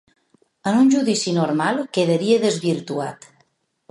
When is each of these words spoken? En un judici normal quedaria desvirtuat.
En 0.71 0.77
un 0.77 0.87
judici 0.93 1.33
normal 1.35 1.77
quedaria 1.97 2.41
desvirtuat. 2.47 3.29